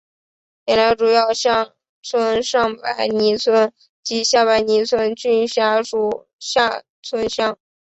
[0.65, 7.59] 两条主要乡村上白泥村及下白泥村均辖属厦村乡。